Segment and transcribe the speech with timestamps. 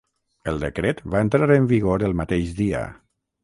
[0.51, 2.85] El decret va entrar en vigor el mateix dia.